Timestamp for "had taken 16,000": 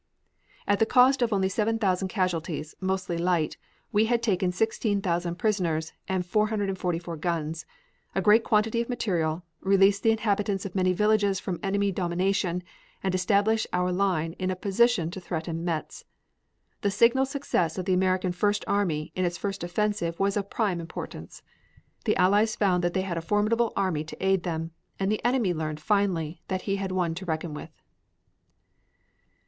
4.05-5.35